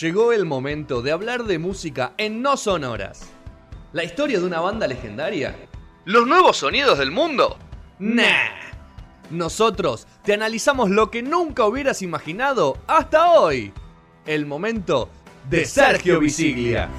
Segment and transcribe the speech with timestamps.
[0.00, 3.30] Llegó el momento de hablar de música en no sonoras.
[3.94, 5.56] ¿La historia de una banda legendaria?
[6.04, 7.56] ¿Los nuevos sonidos del mundo?
[7.98, 8.26] Nah.
[9.30, 13.72] Nosotros te analizamos lo que nunca hubieras imaginado hasta hoy.
[14.26, 15.08] El momento
[15.48, 16.90] de Sergio Visiglia.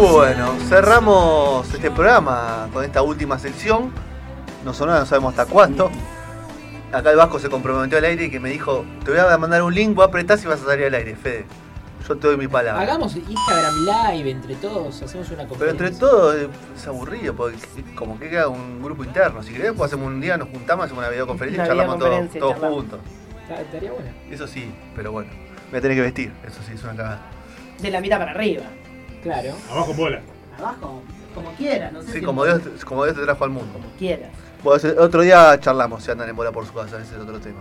[0.00, 3.92] Bueno, cerramos este programa con esta última sección.
[4.64, 5.90] No sonó, no sabemos hasta cuánto.
[6.90, 9.62] Acá el Vasco se comprometió al aire y que me dijo, te voy a mandar
[9.62, 11.44] un link, vos apretás y vas a salir al aire, Fede.
[12.08, 12.80] Yo te doy mi palabra.
[12.80, 15.58] Hagamos Instagram Live entre todos, hacemos una conferencia.
[15.58, 16.36] Pero entre todos
[16.74, 17.58] es aburrido, porque
[17.94, 19.42] como que queda un grupo interno.
[19.42, 22.40] Si querés, pues hacemos un día, nos juntamos, hacemos una videoconferencia y charlamos todos, videoconferencia,
[22.40, 22.78] todos charlamos.
[22.78, 23.00] juntos.
[23.50, 24.10] Estaría bueno.
[24.30, 25.30] Eso sí, pero bueno.
[25.68, 27.20] Voy a tener que vestir, eso sí, es una cagada.
[27.82, 28.62] De la mitad para arriba.
[29.22, 29.52] Claro.
[29.70, 30.20] Abajo bola.
[30.58, 31.02] Abajo,
[31.34, 33.72] como quiera, no sé Sí, si- como Dios, como Dios te trajo al mundo.
[33.72, 34.30] Como quieras.
[34.62, 37.38] Bueno, ese- otro día charlamos si andan en bola por su casa, ese es otro
[37.40, 37.60] tema.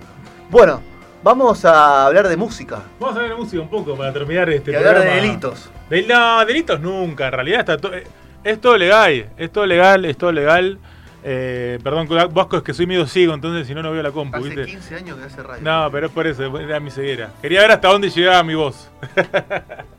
[0.50, 0.82] Bueno,
[1.24, 4.76] vamos a hablar de música Vamos a ver música un poco para terminar este y
[4.76, 5.70] hablar de delitos.
[5.90, 8.04] De- no, delitos nunca, en realidad está to- eh,
[8.44, 10.80] es todo legal, es todo legal, es todo legal.
[11.24, 14.38] Eh, perdón, Vasco, es que soy medio ciego, entonces si no, no veo la compu,
[14.38, 14.66] Hace ¿viste?
[14.66, 15.62] 15 años que hace radio.
[15.64, 17.32] No, pero es por eso, era mi ceguera.
[17.42, 18.90] Quería ver hasta dónde llegaba mi voz.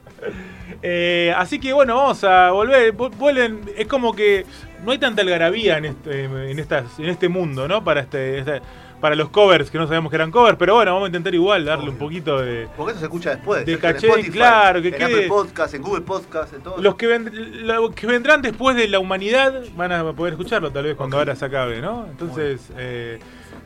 [0.82, 2.94] Eh, así que bueno, vamos a volver.
[2.96, 4.46] vu- Vuelven, es como que
[4.84, 7.84] no hay tanta algarabía en este, en estas, en este mundo, ¿no?
[7.84, 8.62] Para este, este-
[9.00, 11.64] para los covers, que no sabíamos que eran covers, pero bueno, vamos a intentar igual
[11.64, 12.68] darle un poquito de.
[12.76, 13.64] Porque eso se escucha después.
[13.64, 16.76] De en caché, Spotify, claro, que en quede- Apple Podcast, en Google Podcast, en todo.
[16.82, 20.84] Los que, vend- lo que vendrán después de la humanidad van a poder escucharlo tal
[20.84, 22.06] vez cuando ahora se acabe, ¿no?
[22.10, 23.18] Entonces, eh,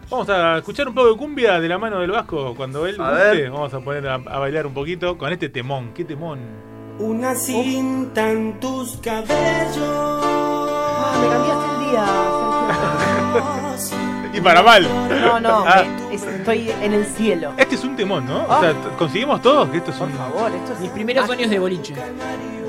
[0.09, 2.55] vamos a escuchar un poco de cumbia de la mano del Vasco.
[2.57, 3.51] Cuando él A guste, ver.
[3.51, 5.91] vamos a poner a, a bailar un poquito con este temón.
[5.95, 6.39] ¿Qué temón?
[6.99, 10.23] Una cinta en tus cabellos.
[10.23, 12.07] Ah, me cambiaste el día,
[13.79, 14.05] Sergio.
[14.35, 14.83] Y para mal.
[15.09, 15.85] No, no, Ah.
[16.09, 17.53] me- es- estoy en el cielo.
[17.57, 18.39] Este es un temón, ¿no?
[18.43, 18.61] O Ah.
[18.61, 20.15] sea, conseguimos todos que esto es Por un.
[20.15, 20.81] favor, esto es.
[20.81, 21.95] Mis primeros años de boliche.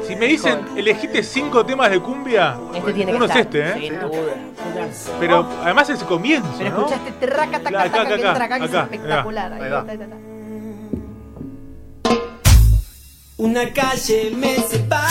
[0.08, 3.70] Si me dicen, elegiste cinco temas de cumbia, Este tiene que uno es estar, este,
[3.70, 3.90] ¿eh?
[3.90, 5.18] Sin duda.
[5.20, 6.78] Pero además es el comienzo, Pero ¿no?
[6.82, 9.54] escuchaste terraca, taca, Acá, taca, acá, que acá, entra acá, que es acá, espectacular.
[9.54, 9.80] ahí Ahí va.
[9.80, 10.16] está, ahí está.
[13.38, 15.10] Una calle me separa.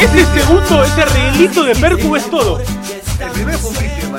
[0.00, 2.58] Ese segundo, ese arreglito de Percu es todo.
[2.58, 4.12] el primero fue un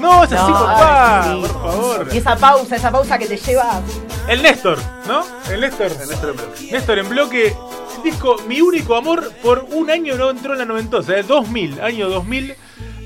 [0.00, 1.40] No, es así, No, papá, sí.
[1.40, 2.08] por favor.
[2.12, 3.80] Y esa pausa, esa pausa que te lleva.
[4.28, 5.26] El Néstor, ¿no?
[5.50, 5.92] El Néstor.
[5.92, 6.68] En este bloque.
[6.72, 7.56] Néstor en bloque.
[8.04, 12.08] Disco Mi único amor por un año no entró en la noventosa, es 2000, año
[12.08, 12.54] 2000.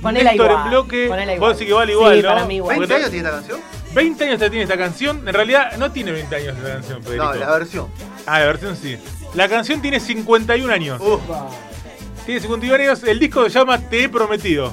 [0.02, 1.06] Ponela Néstor igual, en bloque.
[1.08, 2.28] ponela Vos decís que vale igual, Sí, ¿no?
[2.28, 2.76] para mí igual.
[2.76, 3.60] Porque ¿20 años tiene esta canción?
[3.94, 5.28] 20 años ya tiene esta canción.
[5.28, 7.24] En realidad no tiene 20 años esta canción, Federico.
[7.24, 7.88] No, la versión.
[8.26, 8.96] Ah, la versión sí.
[9.34, 11.00] La canción tiene 51 años.
[11.00, 11.20] Uf,
[12.26, 13.02] Tiene 51 años.
[13.04, 14.72] El disco se llama Te he prometido.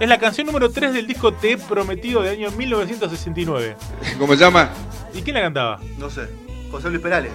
[0.00, 3.76] Es la canción número 3 del disco Te he prometido de año 1969.
[4.18, 4.70] ¿Cómo se llama?
[5.14, 5.80] ¿Y quién la cantaba?
[5.98, 6.28] no sé.
[6.70, 7.32] José Luis Perales.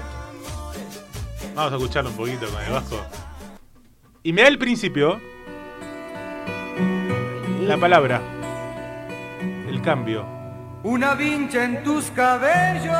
[1.56, 3.00] Vamos a escucharlo un poquito con el Vasco.
[4.24, 5.19] Y me da el principio.
[7.62, 8.22] La palabra.
[9.68, 10.25] El cambio.
[10.84, 12.94] Una vincha en tus cabellos.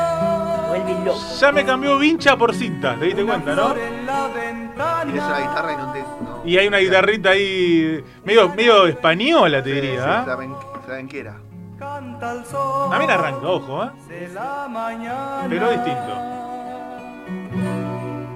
[1.40, 3.76] Ya me cambió vincha por cinta, te diste cuenta, ¿no?
[3.76, 5.04] en la ventana.
[5.04, 6.00] Tienes una guitarra y no te.
[6.00, 6.42] No.
[6.46, 10.02] Y hay una guitarrita ahí medio, medio española, te Sí, diría.
[10.04, 10.24] sí, ¿ah?
[10.26, 10.56] flamen-
[10.86, 11.36] flamenquera.
[11.78, 12.90] Canta el sol.
[12.90, 14.30] También arranca, ojo, ¿eh?
[14.34, 15.46] La.
[15.50, 16.18] Pero distinto.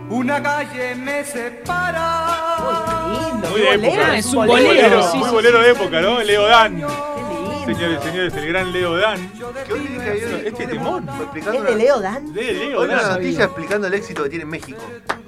[0.09, 2.27] Una calle me separa.
[2.59, 2.93] Uy, qué
[3.31, 3.49] lindo.
[3.49, 4.17] Muy qué de bolero, época.
[4.17, 6.19] Es un Muy bolero, bolero, sí, muy sí, bolero de época, ¿no?
[6.21, 6.83] Leo Dan.
[7.67, 9.29] Señores, señores, el gran Leo Dan.
[9.67, 10.47] ¿Qué hoy dije ayer?
[10.47, 10.63] Este
[11.23, 12.33] explicando ¿Es de Leo Dan?
[12.33, 13.13] De Leo Hoy una Dan.
[13.15, 14.79] noticia explicando el éxito que tiene en México.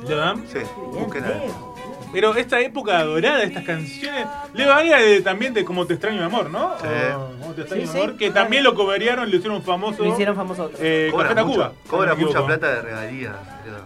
[0.08, 0.46] Leo Dan.
[0.48, 0.60] Sí,
[0.94, 1.69] busquen a Leo.
[2.12, 4.26] Pero esta época dorada, estas canciones.
[4.54, 6.74] Leo era de- también de Como te extraño mi amor, ¿no?
[6.82, 6.88] Sí.
[7.16, 8.12] O Como te extraño Sí, mi amor.
[8.14, 10.04] sí, Que también lo coveriaron, le hicieron famoso.
[10.04, 10.78] Lo hicieron famoso otro.
[10.82, 11.72] Eh, Cobra mucha, Tacuba.
[11.88, 13.36] cobra no mucha plata de regalías.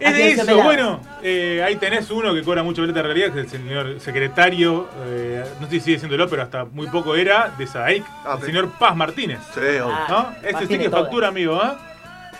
[0.00, 3.40] Es de eso, bueno, eh, ahí tenés uno que cobra mucho plata en realidad, que
[3.40, 7.52] es el señor secretario, eh, no sé si sigue siéndolo, pero hasta muy poco era,
[7.58, 9.38] de Sadaic, Ah, el señor Paz Martínez.
[9.54, 9.90] Sí, obvio.
[9.90, 10.06] Ah.
[10.08, 10.16] ¿no?
[10.24, 11.78] Paz Este sí que factura, amigo, ¿ah?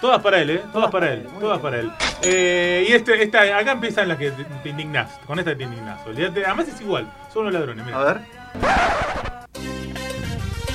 [0.05, 0.63] Todas para él, ¿eh?
[0.71, 1.63] Todas para él, todas bien.
[1.63, 1.91] para él.
[2.25, 5.99] Eh, y este, esta, acá empiezan las que te, indignás, con esta te indignás.
[6.07, 6.45] olvídate.
[6.45, 7.99] Además es igual, son los ladrones, mira.
[7.99, 8.21] A ver.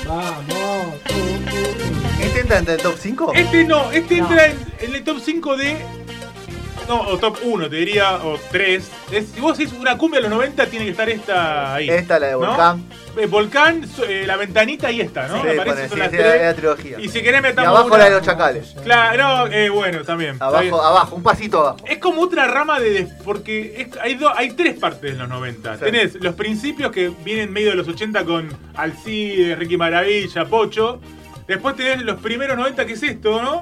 [0.04, 0.96] Vamos.
[2.20, 3.32] ¿Este entra entre el top 5?
[3.36, 4.28] Este no, este No.
[4.28, 5.76] entra en, en el top 5 de
[6.90, 8.90] no, o top 1, te diría, o 3.
[9.12, 11.88] Es, si vos decís una cumbia de los 90, tiene que estar esta ahí.
[11.88, 12.38] Esta, la de ¿no?
[12.40, 12.84] Volcán.
[13.16, 15.40] Eh, Volcán, eh, la ventanita y esta, ¿no?
[15.40, 16.34] Sí, Me parece pone, son sí, las sí, tres.
[16.34, 17.00] era la trilogía.
[17.00, 18.74] Y si querés Y metamos abajo una- la de los chacales.
[18.84, 20.36] Claro, no, eh, bueno, también.
[20.40, 21.78] Abajo, abajo, un pasito abajo.
[21.86, 23.06] Es como otra rama de.
[23.24, 25.74] porque es- hay, do- hay tres partes de los 90.
[25.78, 25.84] Sí.
[25.84, 31.00] Tenés los principios que vienen medio de los 80 con Alcide, Ricky Maravilla, Pocho.
[31.48, 33.60] Después tenés los primeros 90, que es esto, ¿no?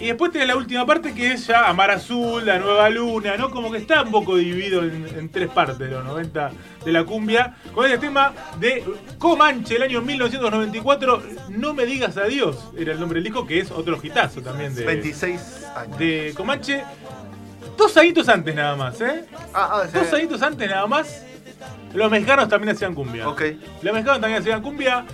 [0.00, 3.50] Y después tenés la última parte que es ya Amar Azul, La Nueva Luna, ¿no?
[3.50, 6.50] Como que está un poco dividido en, en tres partes de los 90
[6.84, 7.56] de la cumbia.
[7.72, 8.84] Con este tema de
[9.18, 13.70] Comanche, el año 1994, No me digas adiós, era el nombre del disco, que es
[13.70, 15.98] otro hitazo también de, 26 años.
[15.98, 16.84] de Comanche.
[17.76, 19.24] Dos añitos antes nada más, ¿eh?
[19.52, 19.98] Ah, ah, sí.
[19.98, 21.24] Dos añitos antes nada más.
[21.92, 23.28] Los mexicanos también hacían cumbia.
[23.28, 23.42] Ok.
[23.82, 25.04] Los mexicanos también hacían cumbia.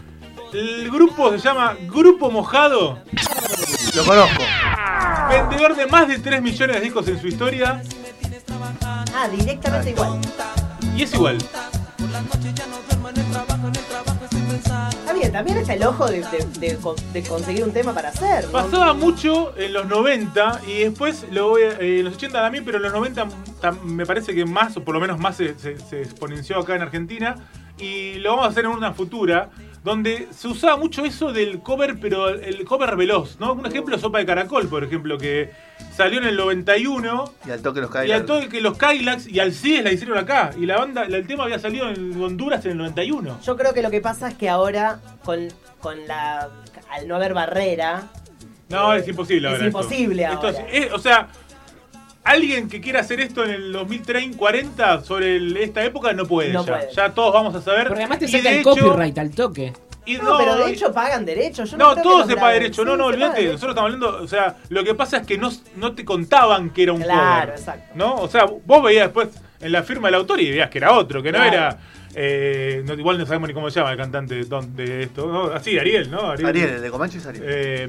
[0.52, 2.98] El grupo se llama Grupo Mojado.
[3.94, 4.42] Lo conozco.
[5.30, 7.82] Vendedor de más de 3 millones de discos en su historia.
[9.14, 10.20] Ah, directamente igual.
[10.96, 11.38] Y es igual.
[14.98, 18.08] Está bien, también está el ojo de, de- de con- de conseguir un tema para
[18.10, 18.44] hacer.
[18.46, 18.52] ¿no?
[18.52, 22.64] Pasaba mucho en los 90 y después lo voy a- eh, en los 80 también,
[22.64, 23.26] pero en los 90
[23.60, 26.74] tam- me parece que más, o por lo menos más, se, se- se exponenció acá
[26.76, 27.36] en Argentina.
[27.78, 29.48] Y lo vamos a hacer en una futura,
[29.82, 33.54] donde se usaba mucho eso del cover, pero el cover veloz, ¿no?
[33.54, 35.50] Un ejemplo, Sopa de Caracol, por ejemplo, que
[35.96, 38.12] salió en el 91 Y al toque los y cae.
[38.12, 40.50] al todo que los Kylax y al CIES la hicieron acá.
[40.58, 43.40] Y la banda, el tema había salido en Honduras en el 91.
[43.42, 45.48] Yo creo que lo que pasa es que ahora, con,
[45.80, 46.48] con la.
[46.90, 48.08] al no haber barrera,
[48.68, 49.66] No, es imposible Es ahora.
[49.66, 49.78] esto.
[49.80, 50.66] imposible Esto ahora.
[50.70, 51.28] es- es- o sea,
[52.24, 56.52] alguien que quiera hacer esto en el 2030, 40 sobre el- esta época no puede.
[56.52, 56.76] No ya.
[56.78, 56.92] puede.
[56.92, 57.86] Ya todos vamos a saber.
[57.88, 59.72] Porque además te saca el hecho- copyright al toque.
[60.06, 61.70] y No, pero de hecho pagan derechos.
[61.70, 62.82] Yo no, No, todo se paga derecho.
[62.82, 63.44] Sí, no, no, olvídate.
[63.44, 64.22] Nosotros estamos hablando.
[64.24, 67.40] O sea, lo que pasa es que no, no te contaban que era un Claro,
[67.42, 67.58] cover.
[67.58, 67.92] exacto.
[67.94, 68.16] ¿No?
[68.16, 69.28] O sea, vos veías después
[69.60, 71.52] en la firma del autor y veías que era otro, que no Claro.
[71.54, 71.78] era.
[72.12, 75.26] eh, no, igual no sabemos ni cómo se llama el cantante de, don- de esto.
[75.28, 75.44] ¿no?
[75.54, 76.30] Así, Ariel, ¿no?
[76.32, 77.44] Ariel, el de Comanche es Ariel.
[77.46, 77.88] Eh,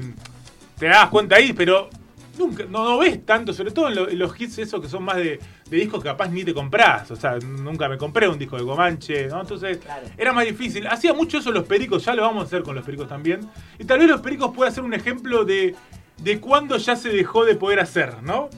[0.78, 1.90] te das cuenta ahí, pero
[2.38, 5.02] nunca, no, no ves tanto, sobre todo en, lo- en los hits esos que son
[5.04, 5.38] más de,
[5.70, 7.10] de discos que capaz ni te comprás.
[7.10, 9.40] O sea, nunca me compré un disco de Comanche, ¿no?
[9.40, 10.06] Entonces Claro.
[10.16, 10.86] era más difícil.
[10.86, 13.40] Hacía mucho eso los pericos, ya lo vamos a hacer con los pericos también.
[13.78, 15.74] Y tal vez los pericos puedan ser un ejemplo de,
[16.18, 18.48] de cuándo ya se dejó de poder hacer, ¿no?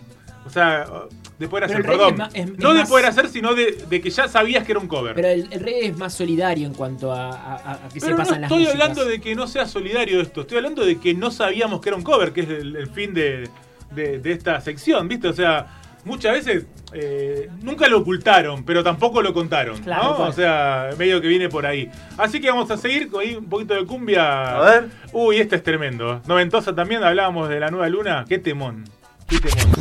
[0.46, 0.84] O sea,
[1.38, 2.20] de poder hacer, perdón.
[2.34, 4.78] es es no de más- poder hacer, sino de, de que ya sabías que era
[4.78, 5.14] un cover.
[5.14, 8.18] Pero el, el reggae es más solidario en cuanto a, a- a- que se Pero
[8.18, 8.82] no pasan las estoy músicas.
[8.82, 11.96] hablando de que no sea solidario esto, estoy hablando de que no sabíamos que era
[11.96, 13.48] un cover, que es el, el fin de,
[13.94, 15.28] de- de esta sección, ¿viste?
[15.28, 15.66] O sea,
[16.04, 20.16] muchas veces eh, nunca lo ocultaron, pero tampoco lo contaron, Claro, ¿no?
[20.16, 20.30] claro.
[20.30, 21.90] O sea, medio que viene por ahí.
[22.18, 24.56] Así que vamos a seguir con ahí un poquito de cumbia.
[24.56, 24.88] A ver.
[25.12, 26.20] Uy, este es tremendo.
[26.26, 28.24] Noventosa también, hablábamos de la nueva luna.
[28.28, 28.84] Qué temón.
[29.28, 29.72] Qué temón.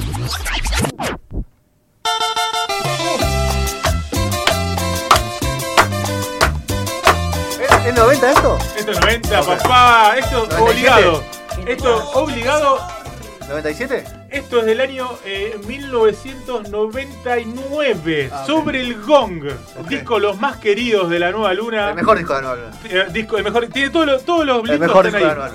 [7.59, 8.57] ¿Es, es 90 esto?
[8.77, 9.47] Esto es 90, Ok.
[9.47, 10.15] papá.
[10.17, 10.61] Esto 97.
[10.63, 11.23] obligado.
[11.67, 12.77] Esto obligado
[13.61, 14.03] ¿97?
[14.29, 18.47] Esto es del año eh, 1999, Ah, ok.
[18.47, 19.43] sobre el Gong,
[19.87, 21.89] disco los más queridos de la Nueva Luna.
[21.89, 22.77] El mejor disco de la nueva luna.
[22.89, 24.63] Eh, disco, el mejor, tiene todos los, todos los.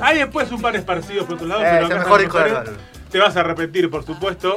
[0.00, 2.44] Hay después un par esparcidos por otro lado, Eh, pero es el mejor disco de
[2.44, 2.50] la.
[2.50, 2.78] Nueva Luna.
[3.10, 4.56] Te vas a repetir, por supuesto.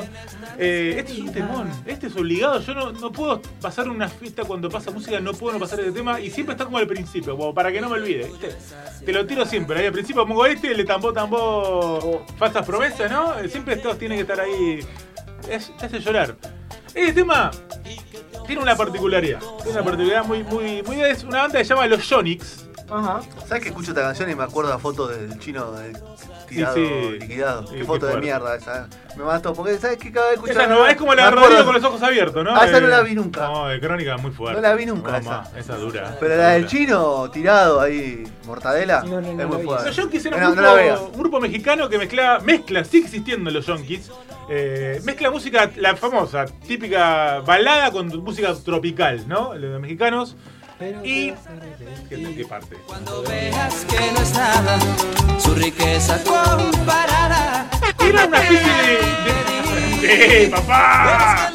[0.57, 2.59] Eh, este es un temón, este es obligado.
[2.59, 5.91] Yo no, no puedo pasar una fiesta cuando pasa música, no puedo no pasar este
[5.91, 8.25] tema y siempre está como al principio, para que no me olvide.
[8.25, 8.55] ¿viste?
[9.05, 9.79] Te lo tiro siempre.
[9.79, 13.35] Ahí al principio pongo este, le tambó, tambó falsas promesas, ¿no?
[13.47, 14.79] Siempre estos tienen que estar ahí.
[15.45, 16.35] Te hace llorar.
[16.93, 17.51] Este tema
[18.45, 19.39] tiene una particularidad.
[19.63, 21.01] Tiene una particularidad muy, muy, muy.
[21.01, 22.60] Es una banda que se llama Los Yonix.
[22.91, 23.21] Ajá.
[23.47, 25.73] ¿Sabes que escucho esta canción y me acuerdo la foto del chino
[26.47, 27.19] tirado, Sí, sí.
[27.19, 27.63] liquidado?
[27.67, 28.27] Sí, qué qué foto de fuerte.
[28.27, 28.87] mierda esa.
[29.17, 31.73] Me mató, porque ¿sabes que cada vez Esa no, es como la de Rodrigo con
[31.75, 32.55] los ojos abiertos, ¿no?
[32.55, 33.47] Ah, esa no Eh, la vi nunca.
[33.47, 34.61] No, de crónica muy fuerte.
[34.61, 35.43] No la vi nunca No, esa.
[35.57, 36.17] esa dura.
[36.19, 39.85] Pero esa la del chino tirado ahí, mortadela, No, no, no es muy fuerte.
[39.87, 43.05] Los Yonkis era un No, grupo, no la un grupo mexicano que mezcla, mezcla, sigue
[43.05, 44.11] existiendo los Yonkis.
[44.49, 49.53] eh, mezcla música, la famosa, típica balada con música tropical, ¿no?
[49.53, 50.35] Los mexicanos.
[51.03, 51.33] Y.
[52.09, 52.75] ¿Qué, qué parte?
[52.87, 54.79] Cuando veas que no es nada,
[55.39, 57.69] su riqueza comparada.
[58.03, 58.73] Era una especie
[60.01, 60.07] de.
[60.07, 60.45] de...
[60.45, 61.51] ¡Sí, papá!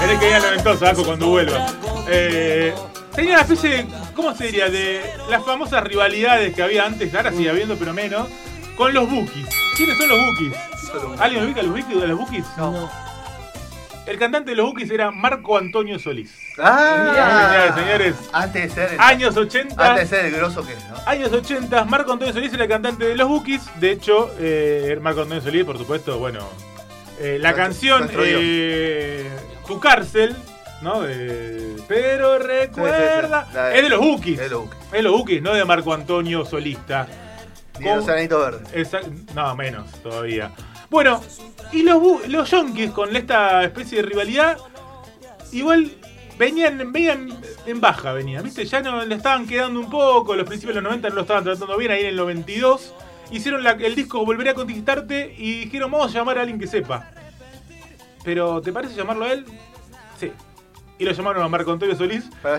[0.00, 1.66] Tenés que ir a la ventosa, Aco, cuando vuelva.
[2.08, 2.74] Eh,
[3.14, 3.86] tenía una especie de.
[4.14, 4.68] ¿Cómo se diría?
[4.68, 8.28] De las famosas rivalidades que había antes, ahora sigue habiendo, pero menos.
[8.76, 9.46] Con los Bookies.
[9.76, 11.20] ¿Quiénes son los Bookies?
[11.20, 12.00] ¿Alguien ubica a los Bookies?
[12.00, 12.44] ¿De los Bookies?
[12.56, 13.07] No.
[14.08, 16.34] El cantante de los Bookies era Marco Antonio Solís.
[16.58, 17.74] Ah, Señores,
[18.14, 18.30] señores.
[18.32, 19.86] Antes de ser el, Años 80.
[19.90, 20.96] antes de ser el grosso que es, ¿no?
[21.06, 23.62] Años 80, Marco Antonio Solís era el cantante de los Bookies.
[23.78, 26.40] De hecho, eh, Marco Antonio Solís, por supuesto, bueno,
[27.20, 29.28] Eh, la Nuestro- canción nuestro eh,
[29.66, 30.36] Tu cárcel,
[30.82, 31.02] ¿no?
[31.02, 33.42] De- pero recuerda.
[33.42, 33.54] Sí, sí, sí.
[33.56, 34.34] La- Es de los Bookies.
[34.38, 34.82] Es de los Bookies.
[34.84, 37.06] Es de los Bookies, no de Marco Antonio Solista.
[37.80, 38.90] Ni los Verdes.
[39.34, 40.50] No, menos todavía.
[40.90, 41.20] Bueno,
[41.72, 44.56] y los, los Yankees con esta especie de rivalidad,
[45.52, 45.90] igual
[46.38, 48.64] venían, venían en baja, venían, ¿viste?
[48.64, 51.44] Ya no le estaban quedando un poco, los principios de los 90 no lo estaban
[51.44, 52.94] tratando bien, ahí en el 92
[53.30, 56.66] hicieron la- el disco Volveré a Conquistarte y dijeron, vamos a llamar a alguien que
[56.66, 57.10] sepa.
[58.24, 59.44] Pero, ¿te parece llamarlo a él?
[60.18, 60.32] Sí.
[60.98, 62.58] Y lo llamaron a Marco Antonio Solís Para,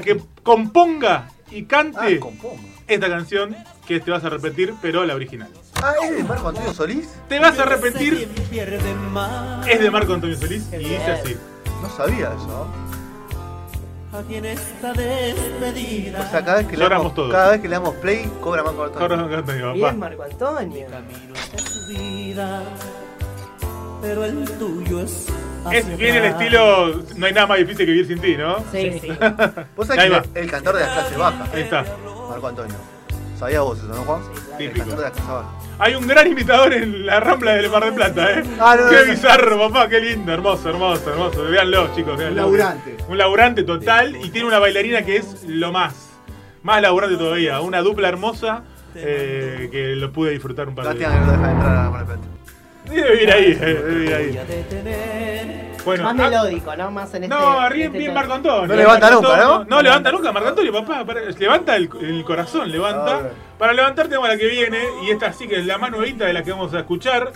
[0.00, 2.58] que para componga y Ah, cante compongo.
[2.88, 3.54] esta canción
[3.86, 5.48] que te vas a repetir, pero la original.
[5.82, 7.08] Ah, ¿es de Marco Antonio Solís?
[7.28, 8.28] Te vas a arrepentir.
[8.50, 9.66] pierde más.
[9.68, 11.36] Es de Marco Antonio Solís y dice así.
[11.82, 12.66] No sabía eso.
[14.12, 16.20] Aquí en esta despedida.
[16.20, 17.32] O sea, cada vez que, le Lloramos damos, todos.
[17.32, 19.08] cada vez que le damos play, cobra Marco Antonio.
[19.08, 19.98] Corre Marco Antonio, Bien.
[19.98, 20.86] Marco Antonio.
[24.00, 25.26] pero el tuyo es.
[25.72, 27.02] Es bien el estilo.
[27.16, 28.58] No hay nada más difícil que vivir sin ti, ¿no?
[28.72, 29.08] Sí, sí.
[29.76, 30.22] Vos sabés va.
[30.22, 31.84] que es el cantor de las clases bajas, Ahí está.
[32.30, 32.95] Marco Antonio.
[33.38, 34.22] ¿Sabías vos eso, no, Juan?
[34.58, 34.96] El Típico.
[34.96, 35.10] de.
[35.78, 38.42] Hay un gran imitador en la rambla del Mar del Plata, ¿eh?
[38.58, 41.42] Ah, no, qué no, bizarro, papá, qué lindo, hermoso, hermoso, hermoso.
[41.44, 42.42] Véanlo, chicos, véanlo.
[42.42, 42.96] laburante.
[43.08, 46.10] Un laburante total y tiene una bailarina que es lo más.
[46.62, 47.60] Más laburante todavía.
[47.60, 48.62] Una dupla hermosa
[48.94, 51.20] eh, que lo pude disfrutar un par de Lástima veces.
[51.20, 52.35] que no lo dejan entrar a Mar del Plata.
[52.88, 55.72] Debe vivir ahí, debe vivir ahí.
[55.84, 56.90] Bueno, Más ah, melódico, ¿no?
[56.90, 57.36] Más en este.
[57.36, 58.14] No, en bien, este bien.
[58.14, 58.66] Marco Antonio.
[58.66, 59.36] No levanta nunca.
[59.36, 59.64] ¿no?
[59.64, 61.04] No levanta nunca, Marco Antonio, papá.
[61.04, 63.16] para- levanta el, el corazón, levanta.
[63.18, 63.32] A ver.
[63.58, 66.32] Para levantar tenemos la que viene, y esta sí que es la más nuevita de
[66.32, 67.32] la que vamos a escuchar.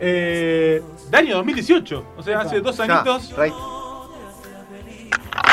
[0.00, 3.30] Eh, de año 2018, o sea, hace dos Ya, añitos.
[3.36, 3.52] right.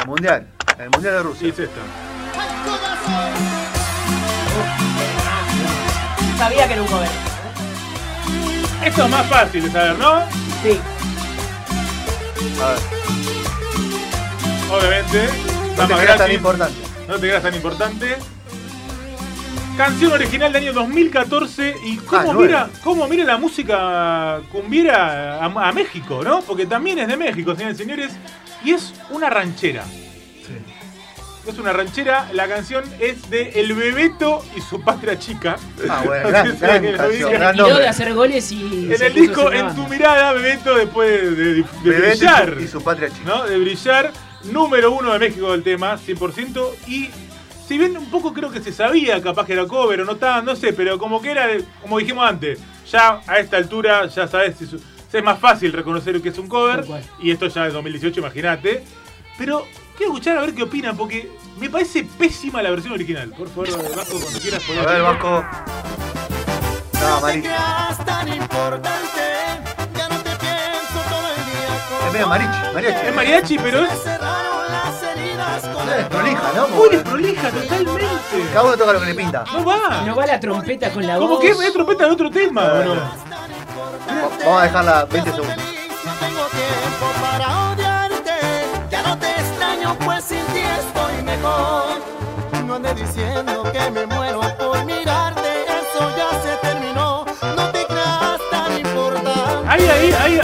[0.02, 0.48] El mundial.
[0.80, 1.48] El mundial de Y Rusia.
[1.50, 1.82] es esta.
[6.38, 7.29] Sabía que era un cover.
[8.84, 10.22] Esto es más fácil de saber, ¿no?
[10.64, 10.80] Sí.
[12.62, 12.80] A ver.
[14.72, 15.30] Obviamente.
[15.78, 16.82] No te creas tan importante.
[17.08, 18.16] No te creas tan importante.
[19.78, 22.42] Canción original del año 2014 y cómo nueva.
[22.42, 26.42] mira, cómo mira la música cumbiera a, a México, ¿no?
[26.42, 28.12] Porque también es de México, señores y señores,
[28.64, 29.86] y es una ranchera.
[31.50, 35.58] Es una ranchera, la canción es de El Bebeto y su patria chica.
[35.90, 38.90] Ah, bueno, gran, gran Que lo canción, gran de hacer goles y.
[38.92, 42.20] En se el disco En tu mirada, Bebeto, después de, de- de Bebeto y su-
[42.20, 42.58] brillar.
[42.62, 43.22] y su patria chica.
[43.26, 43.46] ¿no?
[43.46, 44.12] De brillar,
[44.44, 46.70] número uno de México del tema, 100%.
[46.88, 47.10] Y
[47.68, 50.46] si bien un poco creo que se sabía, capaz que era cover o no tan,
[50.46, 51.48] no sé, pero como que era,
[51.82, 52.60] como dijimos antes,
[52.92, 56.48] ya a esta altura ya sabes si su- es más fácil reconocer que es un
[56.48, 56.86] cover.
[57.22, 58.84] Y esto ya es 2018, imagínate.
[59.38, 59.66] Pero
[60.00, 61.30] quiero escuchar a ver qué opinan, porque
[61.60, 63.30] me parece pésima la versión original.
[63.38, 64.64] Por favor, Vasco, cuando quieras.
[64.70, 65.46] A ver, Vasco.
[67.02, 67.42] No, Mari.
[67.42, 69.22] creas tan importante,
[69.96, 72.08] ya no te pienso todo el día.
[72.08, 72.74] Es medio mariachi.
[72.74, 73.08] mariachi.
[73.08, 74.06] Es mariachi, pero es Es
[75.98, 76.68] desprolija, ¿no?
[76.70, 78.06] muy desprolija totalmente.
[78.54, 79.44] Cada uno toca lo que le pinta.
[79.54, 80.02] No va.
[80.06, 81.28] No va la trompeta con la voz.
[81.28, 82.96] Como que es trompeta de otro tema, ¿o no?
[82.96, 83.12] Va-
[84.46, 85.58] Vamos a dejarla 20 segundos.
[85.58, 87.69] No tengo tiempo para
[90.06, 92.02] pues sin ti estoy mejor.
[92.66, 94.69] No andes diciendo que me muero por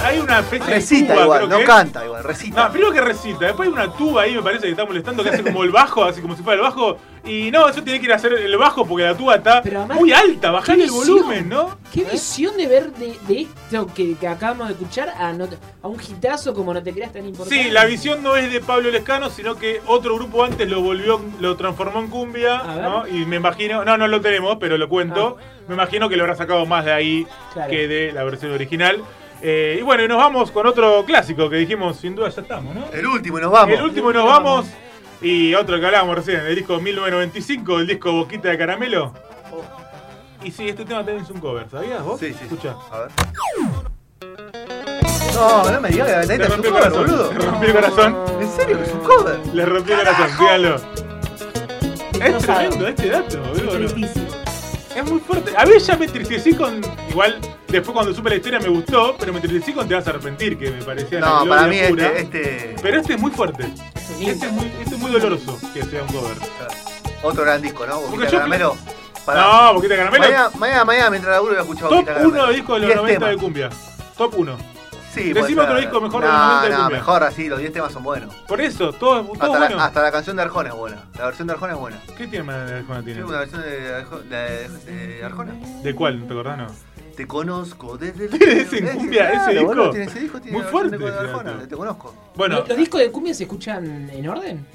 [0.05, 2.63] hay, una especie Recita de tuba, igual, creo no que canta igual, recita.
[2.65, 5.29] No, primero que recita, después hay una tuba ahí, me parece que está molestando, que
[5.29, 6.97] hace como el bajo, así como si fuera el bajo.
[7.27, 9.97] Y no, eso tiene que ir a hacer el bajo porque la tuba está además,
[9.99, 11.75] muy alta, bajar el volumen, ¿no?
[11.91, 15.57] Qué visión de ver de, de esto que, que acabamos de escuchar a, no te-
[15.81, 17.63] a un hitazo como no te creas tan importante.
[17.63, 21.19] Sí, la visión no es de Pablo Lescano, sino que otro grupo antes lo volvió,
[21.39, 22.61] lo transformó en cumbia.
[22.63, 23.07] ¿no?
[23.07, 25.37] Y me imagino, no, no lo tenemos, pero lo cuento.
[25.67, 27.71] Me imagino que lo habrá sacado más de ahí Claro.
[27.71, 29.01] que de la versión original.
[29.41, 32.73] Eh, y bueno, y nos vamos con otro clásico que dijimos, sin duda ya estamos,
[32.73, 32.85] ¿no?
[32.91, 33.75] El último y nos vamos.
[33.77, 34.65] El último y nos vamos.
[35.21, 39.13] Y otro que hablábamos recién, el disco 1995, el disco Boquita de Caramelo.
[40.43, 42.19] Y sí, este tema también es un cover, ¿sabías vos?
[42.19, 42.39] Sí, sí.
[42.43, 42.75] Escucha.
[42.91, 43.09] A ver.
[45.33, 47.05] No, no me digas que la Le ventanita es un cover, corazón.
[47.05, 47.33] boludo.
[47.33, 48.17] Le rompió el corazón.
[48.41, 49.39] ¿En serio que es un cover?
[49.53, 50.75] Le rompió el corazón, díganlo.
[50.75, 52.89] Es No tremendo sabe.
[52.89, 53.95] este dato, boludo.
[54.95, 55.51] Es muy fuerte.
[55.57, 56.79] A veces ya me entristecí con.
[57.09, 57.37] Igual,
[57.75, 60.57] después cuando supe la historia me gustó, pero me entristecí con Te vas a arrepentir,
[60.57, 62.07] que me parecía la No, gloria para mí pura.
[62.07, 62.21] este,
[62.69, 62.75] este.
[62.81, 63.63] Pero este es muy fuerte.
[63.95, 64.21] Es.
[64.27, 66.37] Este es muy, este es muy doloroso que sea un cover.
[67.23, 67.95] Otro gran disco, ¿no?
[67.99, 68.77] Porque Boquita yo- Caramelo.
[69.25, 69.41] Pará.
[69.41, 70.23] No, Boquita Caramelo.
[70.23, 72.33] Mañana, mañana, mañana, mientras laburo voy a escuchar Top Boquita Caramelo.
[72.43, 73.69] 1 de disco de los 10 90 de cumbia.
[74.17, 74.57] Top 1.
[75.13, 76.97] Sí, Decime otro disco mejor de los 90 de no, cumbia.
[76.97, 78.35] mejor así, los 10 temas son buenos.
[78.47, 79.75] Por eso, todo, todo Hasta, bueno.
[79.77, 81.03] la, hasta la canción de Arjona es buena.
[81.17, 81.97] La versión de Arjona es buena.
[82.17, 83.23] ¿Qué tema de Arjona Sí, tiene?
[83.23, 85.53] una versión de, Arjo- de, de Arjona.
[85.83, 86.19] ¿De cuál?
[86.19, 86.57] ¿No te acordás?
[86.57, 86.67] No.
[87.15, 88.29] Te conozco desde el.
[88.37, 89.65] ¿Tiene ese en cumbia, ese disco?
[89.67, 91.67] boludo, tiene ese disco, tiene Muy la versión de fuerte, Arjona, fíjate.
[91.67, 92.15] Te conozco.
[92.35, 94.65] Bueno, ¿Los, los discos de cumbia se escuchan en orden?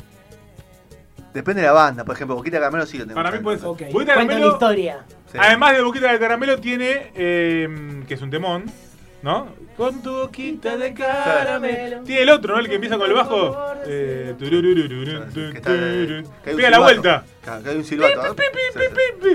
[1.35, 3.15] Depende de la banda, por ejemplo, Boquita de Caramelo sí lo tengo.
[3.15, 3.69] para mí puede ser.
[3.69, 3.79] Ok.
[3.79, 5.05] Boquita de Cuenta la Caramelo, historia.
[5.31, 5.39] Sí.
[5.41, 8.65] además de Boquita de Caramelo, tiene, eh, que es un temón,
[9.23, 9.47] ¿no?
[9.77, 12.01] Con tu boquita de caramelo.
[12.03, 12.61] Tiene el otro, ¿no?
[12.61, 13.57] El que empieza con el bajo.
[13.87, 14.45] Eh, Que
[15.55, 16.83] está que hay un Pega la silbato.
[16.83, 17.25] vuelta.
[17.63, 18.35] Que hay un silbato.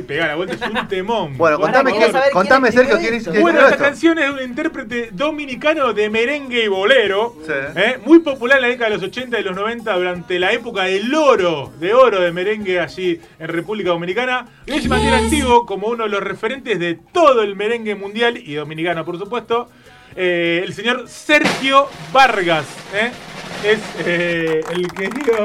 [0.07, 1.38] la vuelta, es un temón.
[1.38, 3.31] Bueno, Pará, contame, quiero quién- saber quién contame escribió Sergio, quién esto.
[3.31, 3.89] quién Bueno, escribió esta esto.
[3.93, 7.51] canción es de un intérprete dominicano de merengue y bolero, Sí.
[7.75, 8.00] ¿eh?
[8.05, 11.13] muy popular en la década de los 80 y los 90 durante la época del
[11.13, 14.48] oro, de oro de merengue allí en República Dominicana.
[14.65, 18.38] Y hoy se mantiene activo como uno de los referentes de todo el merengue mundial
[18.38, 19.69] y dominicano, por supuesto,
[20.15, 22.65] eh, el señor Sergio Vargas.
[22.93, 23.12] ¿eh?
[23.63, 25.36] Es eh, el querido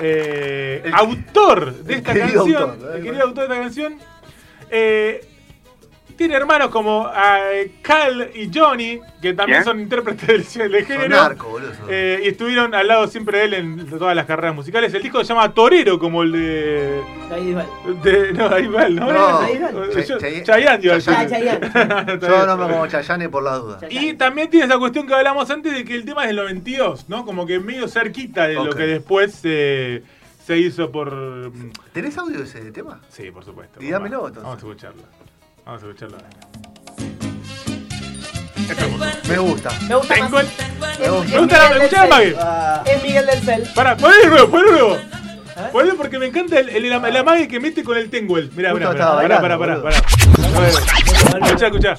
[0.00, 2.52] eh, El- autor de el esta canción.
[2.70, 2.96] autor, ¿eh?
[2.98, 3.98] el querido autor de esta canción.
[4.70, 5.28] Eh,
[6.16, 11.34] tiene hermanos como eh, Cal y Johnny, que también son intérpretes del, del género.
[11.36, 11.70] boludo.
[11.88, 14.92] eh, y estuvieron al lado siempre de él en todas las carreras musicales.
[14.94, 17.02] El disco se llama Torero, como el de.
[18.02, 19.12] De no, ahí va, ¿no?
[19.12, 19.90] No.
[20.00, 21.14] Yo- Chayanne, decir.
[21.16, 22.18] Ah, Chayanne.
[22.20, 23.80] Yo no me como Chayane por dudas.
[23.80, 24.06] Chayanne.
[24.06, 27.08] Y también tiene esa cuestión que hablamos antes de que el tema es del 92,
[27.08, 27.24] ¿no?
[27.24, 30.02] Como que medio cerquita de lo que después eh,
[30.44, 31.12] se hizo por.
[31.14, 33.00] mm, ¿Tenés audio de ese tema?
[33.08, 33.82] Sí, por supuesto.
[33.82, 34.44] Y dámelo, Vamos, entonces.
[34.44, 35.02] Vamos a escucharlo.
[35.66, 36.18] Vamos a escucharlo.
[38.70, 39.04] Es hermoso.
[39.28, 39.70] Me gusta.
[39.88, 40.42] Me gusta Tengo más.
[40.44, 40.48] el.
[40.48, 41.70] Es- Me es gusta.
[41.70, 42.16] Me gusta la-.
[42.16, 42.36] Cel.
[42.40, 43.68] Ah, Es Miguel del Cel.
[43.74, 44.90] Pará, ponle de nuevo, ponle de nuevo.
[44.94, 45.70] ver.
[45.72, 48.50] Ponle porque me encanta el, el, el, el amague que mete con el Tenguel.
[48.54, 49.96] Mirá, mirá, Pará, pará, pará, pará.
[51.46, 51.94] Escuchá, escuchá.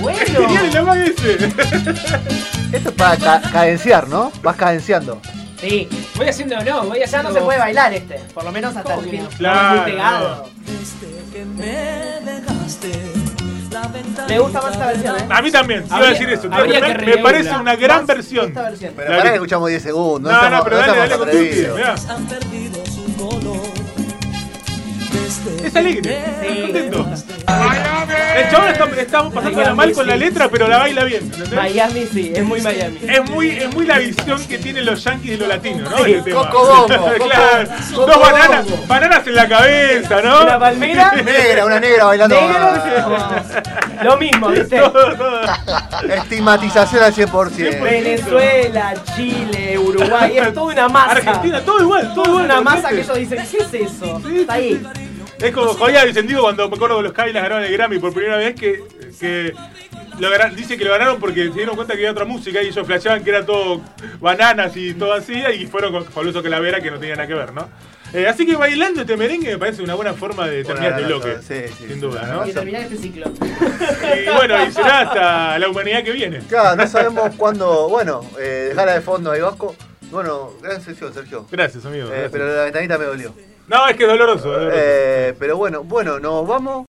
[0.00, 0.18] Bueno.
[0.26, 1.34] Genial el amague ese.
[2.72, 4.32] Esto es para ca- cadenciar, ¿no?
[4.42, 5.20] Vas cadenciando.
[5.62, 5.88] Sí.
[6.16, 7.28] Voy haciendo, no, voy Ya haciendo.
[7.30, 8.18] no se puede bailar este.
[8.34, 9.22] Por lo menos hasta el ¿Cómo que fin.
[9.24, 9.28] no?
[9.38, 10.48] Claro, Muy pegado.
[14.28, 15.24] Me gusta más esta versión, ¿eh?
[15.30, 16.48] A mí también, iba a decir eso.
[16.52, 18.48] habría me, que me parece una gran Más versión.
[18.48, 18.92] Esta versión.
[18.96, 20.30] Pero que- que escuchamos 10 segundos.
[20.32, 21.76] No, no, estamos- pero dale, estamos dale con tu atrevidos.
[21.76, 21.94] mirá.
[25.64, 26.46] Es alegre, Sí.
[26.48, 27.06] es contento.
[28.36, 31.24] El chabón está, está pasándola mal con la letra, pero la baila bien.
[31.24, 31.52] ¿entendés?
[31.52, 32.98] Miami sí, es muy Miami.
[33.08, 36.04] Es muy, es muy la visión que tienen los yankees de lo latino, ¿no?
[36.04, 36.50] Sí, tema.
[36.50, 40.42] Coco claro, Coco dos bananas, bananas en la cabeza, ¿no?
[40.42, 41.12] Una palmera.
[41.24, 42.40] Negra, una negra bailando.
[42.40, 43.62] Negro.
[44.02, 44.78] Lo mismo, ¿viste?
[44.78, 45.42] Todo, todo.
[46.08, 47.82] Estigmatización al 100%.
[47.82, 51.12] Venezuela, Chile, Uruguay, es toda una masa.
[51.12, 52.44] Argentina, todo igual, todo igual.
[52.44, 54.20] una masa que ellos dicen, ¿qué es eso?
[54.28, 54.82] Está ahí.
[55.42, 58.36] Es como Joya Vicendigo cuando me acuerdo que los Kailas ganaron el Grammy por primera
[58.36, 58.82] vez que,
[59.18, 59.52] que
[60.18, 62.68] lo gana- dice que lo ganaron porque se dieron cuenta que había otra música y
[62.68, 63.80] ellos flasheaban que era todo
[64.20, 67.52] bananas y todo así y fueron con Fabuloso Calavera que no tenía nada que ver,
[67.52, 67.68] ¿no?
[68.14, 71.28] Eh, así que bailando este merengue me parece una buena forma de terminar este bloque.
[71.28, 72.46] nota, sí, sí, sin duda, ¿no?
[72.46, 73.26] Y terminar este ciclo.
[74.26, 76.40] Y bueno, y será hasta la humanidad que viene.
[76.48, 77.88] Claro, no sabemos cuándo.
[77.88, 79.74] Bueno, eh, dejala de fondo ahí, Vasco.
[80.10, 81.46] Bueno, gran sesión, Sergio.
[81.50, 82.06] Gracias, amigo.
[82.08, 82.32] Eh, gracias.
[82.32, 83.34] pero la ventanita me dolió.
[83.68, 84.50] No, es que es doloroso.
[84.50, 84.76] doloroso.
[84.76, 86.80] Eh, pero bueno, bueno, nos vamos.